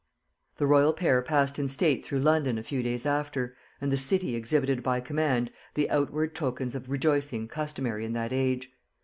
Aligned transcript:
The 0.57 0.65
royal 0.65 0.93
pair 0.93 1.21
passed 1.21 1.59
in 1.59 1.67
state 1.67 2.03
through 2.03 2.21
London 2.21 2.57
a 2.57 2.63
few 2.63 2.81
days 2.81 3.05
after, 3.05 3.55
and 3.79 3.91
the 3.91 3.99
city 3.99 4.35
exhibited 4.35 4.81
by 4.81 4.99
command 4.99 5.51
the 5.75 5.91
outward 5.91 6.33
tokens 6.33 6.73
of 6.73 6.89
rejoicing 6.89 7.47
customary 7.47 8.03
in 8.03 8.13
that 8.13 8.33
age. 8.33 8.71